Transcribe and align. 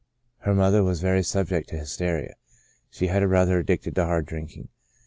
Her 0.39 0.55
mother 0.55 0.83
was 0.83 0.99
very 0.99 1.21
subject 1.21 1.69
to 1.69 1.77
hysteria; 1.77 2.33
she 2.89 3.05
had 3.05 3.21
a 3.21 3.27
brother 3.27 3.59
addicted 3.59 3.93
to 3.97 4.05
hard 4.05 4.25
drinking. 4.25 4.69